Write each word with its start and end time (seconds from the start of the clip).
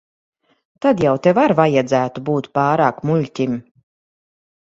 Tad 0.85 1.03
jau 1.03 1.11
tev 1.27 1.39
ar 1.41 1.53
vajadzētu 1.59 2.23
būt 2.29 2.49
pārāk 2.61 3.05
muļķim. 3.11 3.55